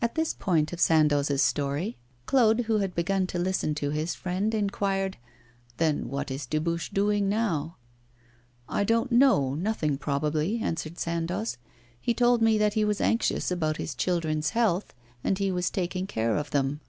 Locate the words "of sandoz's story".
0.72-1.98